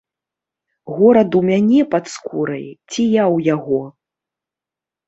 [0.99, 3.79] Горад у мяне пад скурай, ці я ў яго?